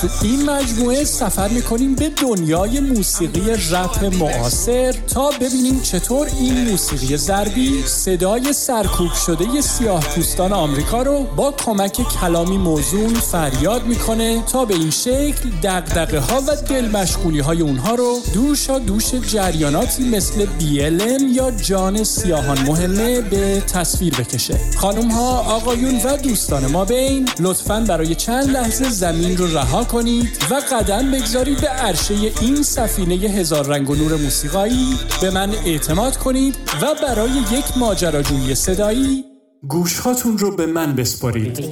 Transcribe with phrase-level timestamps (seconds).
[0.00, 7.16] تو این مجموعه سفر می‌کنیم به دنیای موسیقی رپ معاصر تا ببینیم چطور این موسیقی
[7.16, 14.64] ضربی صدای سرکوب شده سیاه پوستان آمریکا رو با کمک کلامی موزون فریاد می‌کنه تا
[14.64, 20.46] به این شکل دقدقه ها و دل مشغولی های اونها رو دوشا دوش جریاناتی مثل
[20.46, 24.60] BLM یا جان سیاهان مهمه به تصویر بکشه.
[24.76, 30.38] خانم ها آقایون و دوستان ما بین لطفا برای چند لحظه زمین رو رها کنید
[30.50, 34.96] و قدم بگذارید به عرشه این سفینه هزار رنگ و نور موسیقایی.
[35.20, 39.24] به من اعتماد کنید و برای یک ماجراجویی صدایی
[39.68, 41.64] گوشهاتون رو به من بسپارید.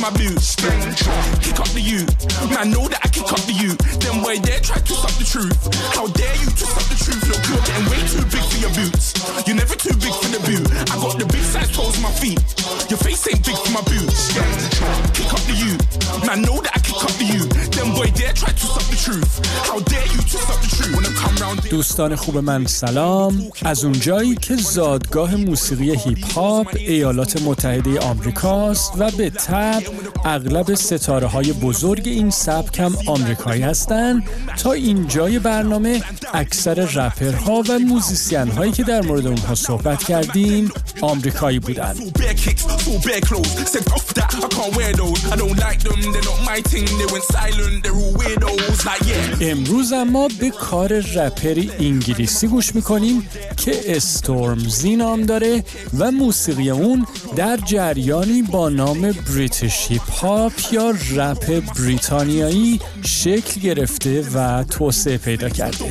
[0.00, 0.56] My boots.
[0.56, 2.08] Kick up the you.
[2.48, 3.76] Man, know that I kick up the you.
[4.00, 5.52] Them boy there try to stop the truth.
[5.92, 7.20] How dare you to stop the truth?
[7.28, 9.12] Look, you're getting way too big for your boots.
[9.44, 10.64] You're never too big for the boot.
[10.88, 12.40] I got the big size toes on my feet.
[12.88, 14.32] Your face ain't big for my boots.
[15.12, 15.76] Kick up the you.
[16.24, 17.44] Man, know that I kick up the you.
[17.76, 19.28] Them boy there try to stop the truth.
[19.68, 20.96] How dare you to stop the truth?
[20.96, 27.42] I come round دوستان خوب من سلام از اونجایی که زادگاه موسیقی هیپ هاپ ایالات
[27.42, 29.82] متحده آمریکاست و به تب
[30.24, 34.22] اغلب ستاره های بزرگ این سبک هم آمریکایی هستند
[34.58, 36.02] تا اینجای برنامه
[36.34, 41.60] اکثر رپرها و موزیسین هایی که در مورد اونها صحبت کردیم آمریکایی
[49.00, 49.42] yeah.
[49.42, 55.64] امروز اما به کار رپری داری انگلیسی گوش می‌کنیم که استورم زینام داره
[55.98, 57.06] و موسیقی اون
[57.36, 65.84] در جریانی با نام بریتیش پاپ یا رپ بریتانیایی شکل گرفته و توسعه پیدا کرده.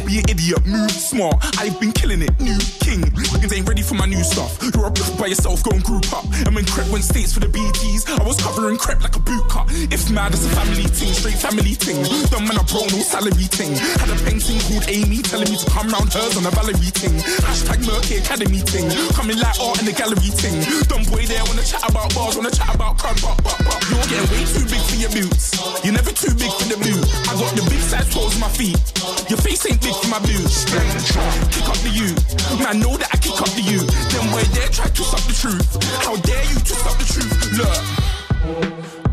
[15.29, 17.15] Telling me to come round hers on a Valerie thing.
[17.43, 18.87] Hashtag Murky Academy thing.
[19.11, 20.55] Coming like art in the gallery thing.
[20.87, 23.79] Dumb boy there wanna chat about bars, wanna chat about crud, but, but, but.
[23.91, 25.59] You're getting way too big for your boots.
[25.83, 27.03] You're never too big for the boot.
[27.27, 28.79] I got the big size toes on my feet.
[29.27, 30.63] Your face ain't big for my boots.
[30.65, 32.15] Kick up the you.
[32.63, 33.83] Man, know that I kick up the you.
[34.15, 35.67] Them boy there try to stop the truth.
[36.05, 37.35] How dare you to stop the truth?
[37.59, 37.79] Look,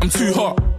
[0.01, 0.76] I'm too hot.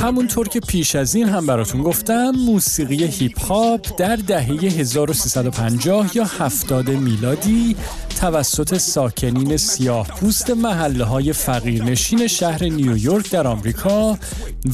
[0.00, 6.24] همونطور که پیش از این هم براتون گفتم موسیقی هیپ هاپ در دهه 1350 یا
[6.24, 7.76] 70 میلادی
[8.18, 14.18] توسط ساکنین سیاه پوست محله های فقیرنشین شهر نیویورک در آمریکا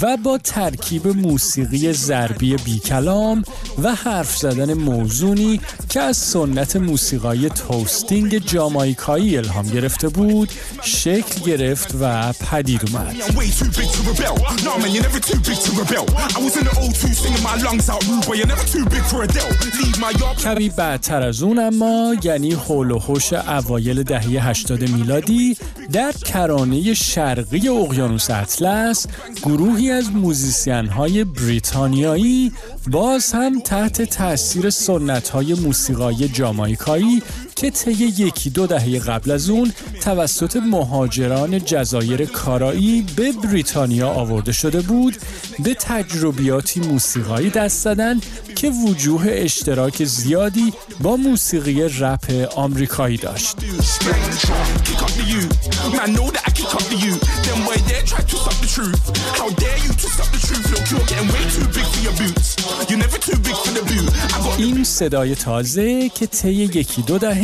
[0.03, 3.43] و با ترکیب موسیقی ضربی بیکلام
[3.83, 10.49] و حرف زدن موزونی که از سنت موسیقای توستینگ جامایکایی الهام گرفته بود
[10.83, 14.37] شکل گرفت و پدید اومد I'm way too big to rebel.
[14.65, 16.06] Nah, man, you're never too big to rebel.
[16.37, 19.04] I was in the O2 singing my lungs out, rude, but you're never too big
[19.10, 19.53] for Adele.
[19.81, 20.37] Leave my yard.
[20.38, 25.56] کمی بعدتر از اون اما یعنی هول و هوش اوایل دهه 80 میلادی
[25.93, 29.06] در کرانه شرقی اقیانوس اطلس
[29.43, 32.53] گروهی از موزیسین های بریتانیایی
[32.91, 37.22] باز هم تحت تاثیر سنت های موسیقای جامایکایی
[37.56, 44.53] که طی یکی دو دهه قبل از اون توسط مهاجران جزایر کارایی به بریتانیا آورده
[44.53, 45.16] شده بود
[45.65, 48.21] به تجربیاتی موسیقایی دست زدن
[48.56, 53.56] که وجوه اشتراک زیادی با موسیقی رپ آمریکایی داشت.
[64.59, 67.43] این صدای تازه که طی یکی دو دهه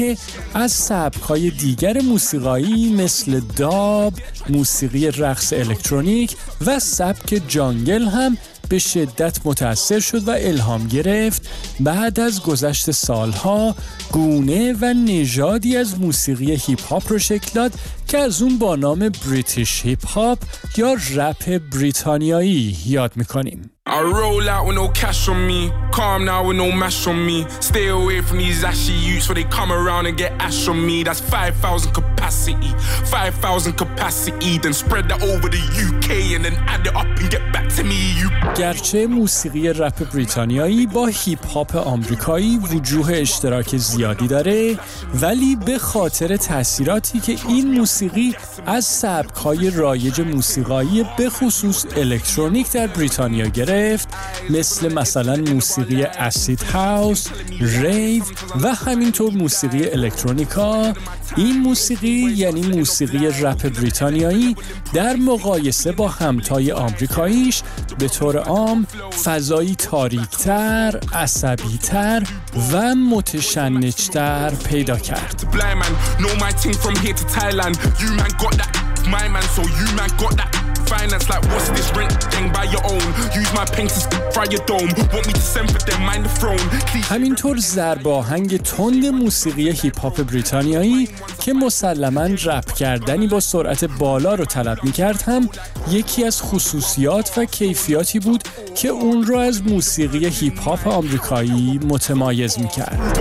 [0.55, 4.15] از سبکهای دیگر موسیقایی مثل dub،
[4.49, 6.37] موسیقی رقص الکترونیک
[6.67, 8.37] و سبک jungle هم
[8.69, 11.49] به شدت متأثر شد و الهام گرفت
[11.81, 13.75] بعد از گذشت سالها
[14.12, 17.73] گونه و نژادی از موسیقی هیپ هاپ رو شکل داد
[18.08, 20.39] که از اون با نام British hip hop
[20.76, 23.70] یا رپ بریتانیایی یاد می‌کنیم.
[23.91, 27.45] I roll out with no cash on me, calm now with no mash on me.
[27.59, 31.03] Stay away from these ashy youths where they come around and get ash on me.
[31.03, 32.73] That's 5,000 capacity,
[33.11, 34.59] 5,000 capacity.
[34.59, 37.83] Then spread that over the UK and then add it up and get back to
[37.85, 38.01] me.
[38.21, 38.31] You.
[38.57, 44.79] گرچه موسیقی رپ بریتانیایی با هیپ هاپ آمریکایی وجوه اشتراک زیادی داره
[45.21, 48.35] ولی به خاطر تاثیراتی که این موسیقی
[48.67, 54.09] از سبک‌های رایج موسیقایی به خصوص الکترونیک در بریتانیا گرفت
[54.51, 57.29] مثل مثلا موسیقی اسید هاوس،
[57.61, 58.25] ریو
[58.62, 60.93] و همینطور موسیقی الکترونیکا
[61.37, 63.00] این موسیقی یعنی موسیقی
[63.43, 64.56] رپ بریتانیایی
[64.93, 67.62] در مقایسه با همتای آمریکاییش
[67.99, 68.87] به طور عام
[69.25, 72.23] فضایی تاریکتر، عصبیتر
[72.73, 75.44] و متشنجتر پیدا کرد.
[80.91, 82.47] finance like what's this rent thing?
[82.56, 83.06] By your own.
[83.41, 84.00] Use my pen to
[84.35, 84.91] fry your dome.
[85.14, 86.00] Want me to send for them?
[86.11, 86.64] Mind the throne.
[87.11, 87.58] همینطور
[88.58, 91.08] تند موسیقی هیپ هاپ بریتانیایی
[91.41, 95.49] که مسلما رپ کردنی با سرعت بالا رو طلب می کرد هم
[95.91, 98.43] یکی از خصوصیات و کیفیاتی بود
[98.75, 103.19] که اون رو از موسیقی هیپ هاپ آمریکایی متمایز می کرد.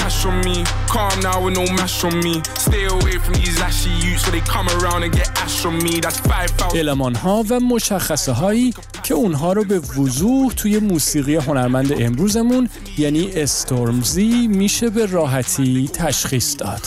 [0.00, 0.64] cash on me.
[0.94, 2.34] Calm now with no mash on me.
[2.66, 6.00] Stay away from these ashy youths so they come around and get ash on me.
[6.00, 12.02] That's 5000 المان ها و مشخصه هایی که اونها رو به وضوح توی موسیقی هنرمند
[12.02, 12.68] امروزمون
[12.98, 16.80] یعنی استورمزی میشه به راحتی تشخیص داد.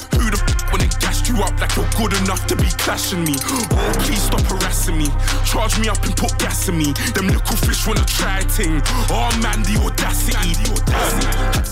[4.84, 5.10] gassing me.
[5.46, 6.94] Charge me up and put gas in me.
[7.16, 8.82] Them little fish wanna try ting.
[9.10, 10.54] Oh man, the audacity.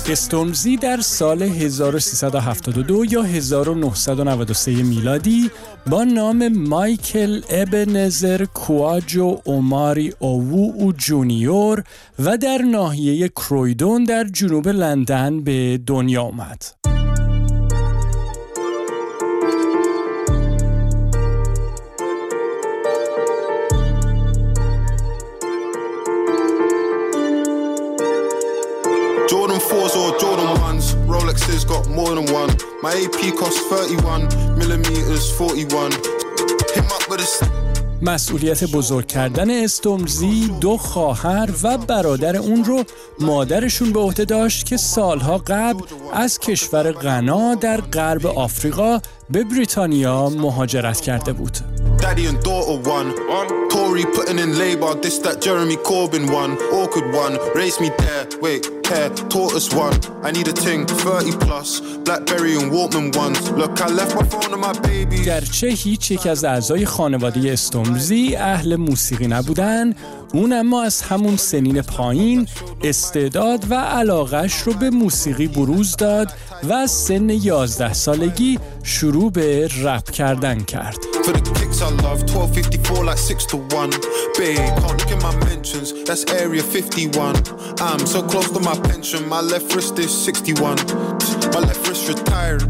[0.10, 5.52] استرمزی در سال 1372 یا 1993 میلادی
[5.90, 11.84] با نام مایکل ابنزر کواجو اوماری اوو او جونیور
[12.20, 16.64] و در ناحیه کرویدون در جنوب لندن به دنیا آمد.
[31.52, 32.50] Rolexes got more than one.
[32.82, 35.92] My AP costs 31 millimeters 41.
[36.76, 37.62] Him up with a
[38.04, 42.84] مسئولیت بزرگ کردن استومزی دو خواهر و برادر اون رو
[43.20, 45.82] مادرشون به عهده داشت که سالها قبل
[46.14, 49.00] از کشور غنا در غرب آفریقا
[49.30, 51.58] به بریتانیا مهاجرت کرده بود.
[53.72, 56.52] Tory putting in labor, this that Jeremy Corbyn one.
[56.80, 58.28] Awkward one, raised me there.
[58.42, 59.98] Wait, care, tortoise one.
[60.28, 61.80] I need a ting, 30 plus.
[62.06, 63.50] Blackberry and Walkman ones.
[63.52, 65.24] Look, I left my phone and my baby.
[65.26, 69.94] گرچه هیچ یک از اعضای خانواده استومزی اهل موسیقی نبودن
[70.34, 72.48] اون اما از همون سنین پایین
[72.84, 76.32] استعداد و علاقش رو به موسیقی بروز داد
[76.64, 80.98] و از سن 11 سالگی شروع به رپ کردن کرد.
[81.24, 83.90] For the kicks I love, 1254 like 6 to 1.
[84.38, 87.36] Babe, can't look at my mentions, that's area 51.
[87.80, 90.78] I'm so close to my pension, my left wrist is 61.
[91.54, 92.64] My left wrist retired.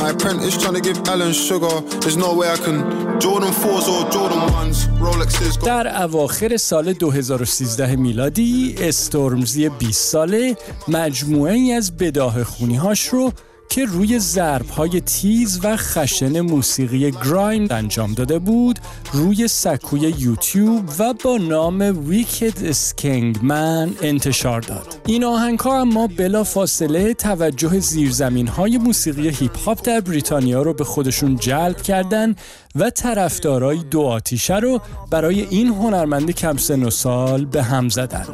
[0.00, 1.80] My apprentice trying to give Alan sugar.
[2.00, 2.78] There's no way I can.
[3.18, 4.78] Jordan 4s or Jordan 1s.
[5.00, 5.64] Rolexes.
[5.64, 10.56] در اواخر سال 2013 میلادی استورمزی 20 ساله
[10.88, 13.32] مجموعه ای از بداه خونی هاش رو
[13.68, 18.78] که روی ضرب های تیز و خشن موسیقی گرایم انجام داده بود
[19.12, 25.00] روی سکوی یوتیوب و با نام ویکد سکنگ من انتشار داد.
[25.06, 30.74] این آهنگ ها اما بلا فاصله توجه زیرزمین های موسیقی هیپ هاپ در بریتانیا رو
[30.74, 32.34] به خودشون جلب کردن
[32.74, 34.80] و طرفدارای دو آتیشه رو
[35.10, 38.26] برای این هنرمند کم سن و سال به هم زدن.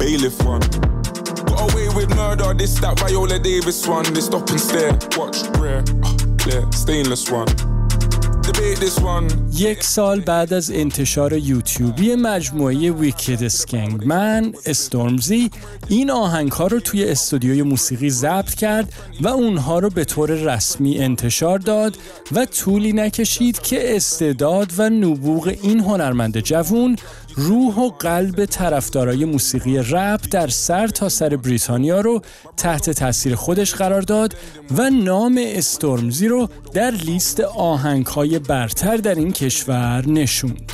[0.00, 0.97] Away
[1.98, 2.54] with murder.
[2.54, 4.06] This that Viola Davis one.
[4.14, 4.92] They stop and stare.
[5.18, 7.48] Watch rare, uh, clear, stainless one.
[9.52, 13.50] یک سال بعد از انتشار یوتیوبی مجموعه ویکید
[14.04, 15.50] من استورمزی
[15.88, 20.98] این آهنگ ها رو توی استودیوی موسیقی ضبط کرد و اونها رو به طور رسمی
[20.98, 21.98] انتشار داد
[22.32, 26.96] و طولی نکشید که استعداد و نبوغ این هنرمند جوون
[27.36, 32.22] روح و قلب طرفدارای موسیقی رپ در سر تا سر بریتانیا رو
[32.56, 34.34] تحت تاثیر خودش قرار داد
[34.76, 40.72] و نام استورمزی رو در لیست آهنگهای برتر در این کشور نشوند.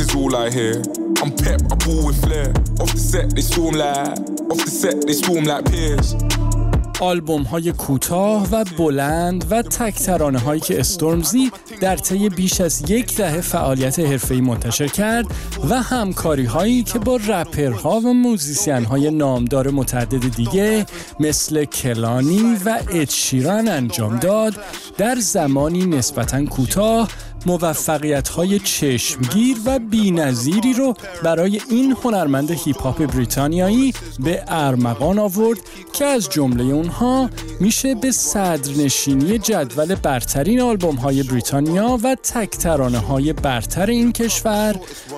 [0.00, 1.03] is all I hear.
[1.22, 2.48] I'm pep, I pull with flair.
[2.80, 4.18] Off the set, they storm like.
[4.50, 6.14] Off the set, they storm like peers.
[7.00, 12.90] آلبوم های کوتاه و بلند و تک ترانه هایی که استورمزی در طی بیش از
[12.90, 15.26] یک دهه فعالیت حرفه‌ای منتشر کرد
[15.70, 20.86] و همکاری هایی که با رپرها و موزیسین های نامدار متعدد دیگه
[21.20, 24.54] مثل کلانی و ادشیران انجام داد
[24.98, 27.08] در زمانی نسبتا کوتاه
[27.46, 35.58] موفقیت های چشمگیر و بینظیری رو برای این هنرمند هیپ هاپ بریتانیایی به ارمغان آورد
[35.92, 42.66] که از جمله اونها میشه به صدرنشینی جدول برترین آلبوم های بریتانیا و تک
[43.08, 44.76] های برتر این کشور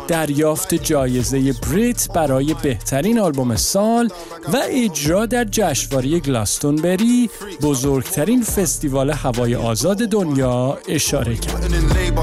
[0.09, 4.09] دریافت جایزه بریت برای بهترین آلبوم سال
[4.53, 7.31] و اجرا در جشنواره گلاستونبری
[7.63, 12.16] بزرگترین فستیوال هوای آزاد دنیا اشاره کرد.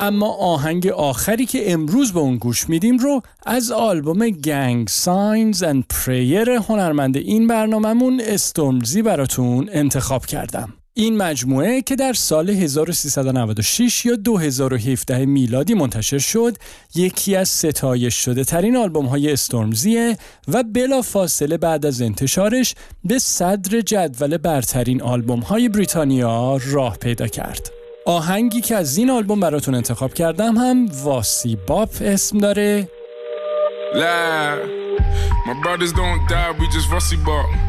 [0.00, 5.84] اما آهنگ آخری که امروز به اون گوش میدیم رو از آلبوم گنگ ساینز اند
[5.90, 10.77] پریر هنرمند این برنامهمون استورمزی براتون انتخاب کردم.
[11.00, 16.56] این مجموعه که در سال 1396 یا 2017 میلادی منتشر شد
[16.94, 20.16] یکی از ستایش شده ترین آلبوم های استورمزیه
[20.48, 22.74] و بلا فاصله بعد از انتشارش
[23.04, 27.70] به صدر جدول برترین آلبوم های بریتانیا راه پیدا کرد.
[28.06, 32.88] آهنگی که از این آلبوم براتون انتخاب کردم هم واسی باپ اسم داره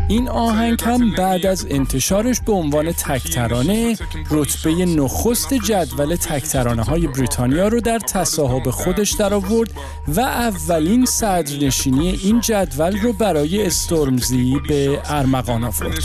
[0.08, 3.98] این آهنگ هم بعد از انتشارش به عنوان تکترانه
[4.32, 9.72] رتبه نخست جدول تکترانه های بریتانیا رو در تصاحب خودش در آورد
[10.08, 16.00] و اولین صدرنشینی این جدول رو برای استورمزی به ارمغان آورد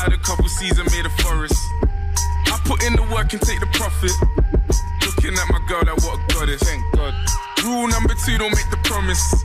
[0.00, 1.54] had a couple seasons made forest.
[2.46, 4.49] I put in the work and take the profit.
[5.22, 6.62] Looking at my girl, like what a goddess.
[6.62, 7.12] Thank God.
[7.62, 9.44] Rule number two, don't make the promise.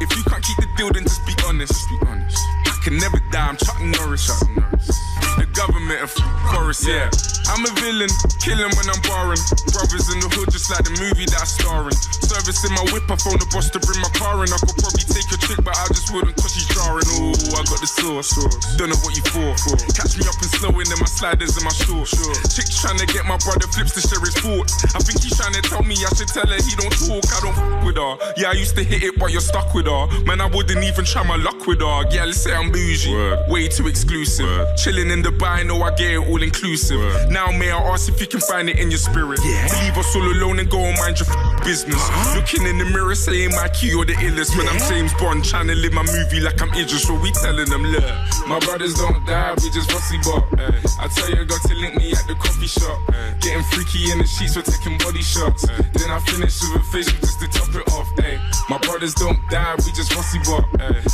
[0.00, 1.72] If you can't keep the deal, then just be honest.
[1.72, 2.38] Just be honest.
[2.66, 4.28] I can never die, I'm Chuck Norris.
[4.28, 5.07] Chuck Norris.
[5.36, 6.14] The government of
[6.48, 7.10] chorus, yeah.
[7.48, 9.40] I'm a villain, killing when I'm barring.
[9.72, 11.96] Brothers in the hood, just like the movie that I'm starring.
[12.24, 14.52] Servicing my whip, I phone the boss to bring my car in.
[14.52, 17.08] I could probably take a chick, but I just wouldn't cause she's jarring.
[17.16, 18.36] Ooh, I got the sauce.
[18.76, 19.56] Don't know what you for.
[19.96, 22.12] Catch me up and slowing in my sliders and my shorts.
[22.52, 24.76] Chick's trying to get my brother flips to share his thoughts.
[24.92, 27.24] I think he's trying to tell me I should tell her he don't talk.
[27.32, 28.12] I don't f with her.
[28.36, 30.04] Yeah, I used to hit it, but you're stuck with her.
[30.28, 32.04] Man, I wouldn't even try my luck with her.
[32.12, 33.08] Yeah, let's say I'm bougie.
[33.08, 33.48] Word.
[33.48, 34.44] Way too exclusive.
[34.44, 34.76] Word.
[34.76, 36.98] Chilling in Dubai, know I get it all inclusive.
[36.98, 37.30] Word.
[37.30, 39.40] Now, may I ask if you can find it in your spirit?
[39.44, 39.68] Yeah.
[39.68, 41.28] To leave us all alone and go and mind your
[41.64, 42.00] business.
[42.00, 42.40] Uh-huh.
[42.40, 44.52] Looking in the mirror, saying my key or the illest.
[44.52, 44.58] Yeah.
[44.58, 47.68] When I'm James Bond, trying to live my movie like I'm Idris, so we telling
[47.68, 48.04] them, look,
[48.48, 50.48] my brothers don't die, we just rusty bop.
[50.58, 50.80] Eh.
[51.00, 52.98] I tell you, got to link me at the coffee shop.
[53.12, 53.34] Eh.
[53.44, 55.68] Getting freaky in the sheets, we're taking body shots.
[55.68, 55.76] Eh.
[55.94, 58.08] Then I finish with a facial just to top it off.
[58.24, 58.40] Ay.
[58.68, 60.64] My brothers don't die, we just rusty bop.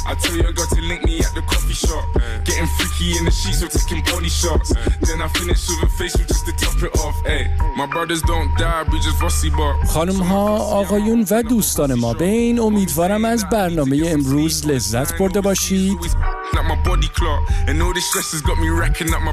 [0.06, 2.04] I tell you, got to link me at the coffee shop.
[2.47, 4.68] Getting freaky in the sheets, we're taking body shots.
[5.06, 7.16] Then I finish with a facial just to top it off.
[7.26, 7.42] Ay.
[7.76, 9.86] My brothers don't die, we just rusty bop.
[9.88, 15.98] خانم ها، آقایون و دوستان ما بین امیدوارم از برنامه امروز لذت برده باشید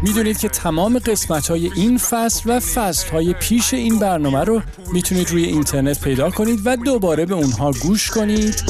[0.01, 4.61] می‌دونید که تمام قسمت های این فصل و فصل های پیش این برنامه رو
[4.93, 8.63] می‌تونید روی اینترنت پیدا کنید و دوباره به اونها گوش کنید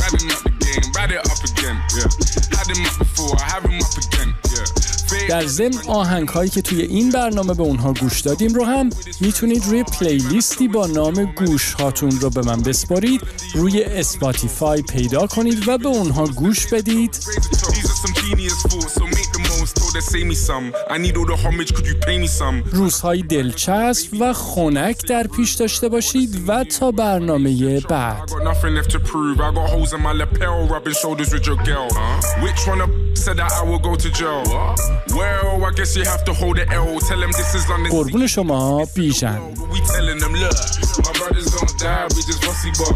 [5.29, 8.89] در ضمن آهنگ هایی که توی این برنامه به اونها گوش دادیم رو هم
[9.21, 13.21] می‌تونید روی پلیلیستی با نام گوش هاتون رو به من بسپارید
[13.53, 17.17] روی اسپاتیفای پیدا کنید و به اونها گوش بدید.
[22.71, 28.31] روزهای دلچسب و خونک در پیش داشته باشید و تا برنامه بعد.
[37.89, 39.39] قربون شما پیشان
[41.81, 42.93] die, we just bossy bop.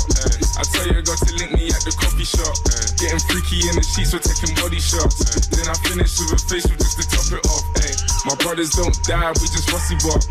[0.62, 2.54] I tell you, got to link me at the coffee shop.
[3.02, 5.50] Getting freaky in the sheets, we're taking body shots.
[5.50, 7.66] Then I finish with a facial just to top it off.
[7.82, 7.94] Ay.
[8.30, 10.22] My brothers don't die, we just bossy bop.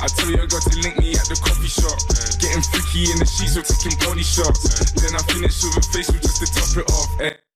[0.00, 2.00] I tell you, got to link me at the coffee shop.
[2.40, 4.88] Getting freaky in the sheets, we're taking body shots.
[4.96, 7.12] Then I finish with a facial just to top it off.
[7.20, 7.47] Ay.